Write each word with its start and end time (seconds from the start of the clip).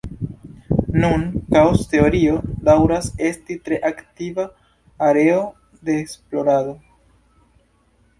Nun, 1.01 1.25
kaos-teorio 1.55 2.39
daŭras 2.69 3.09
esti 3.27 3.57
tre 3.69 3.77
aktiva 3.89 4.45
areo 5.09 5.45
de 5.91 5.99
esplorado. 6.07 6.75